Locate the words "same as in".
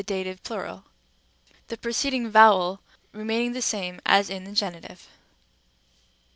3.61-4.45